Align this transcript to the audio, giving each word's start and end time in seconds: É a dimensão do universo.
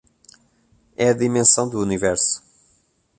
É 0.95 1.09
a 1.09 1.13
dimensão 1.13 1.69
do 1.69 1.79
universo. 1.79 2.41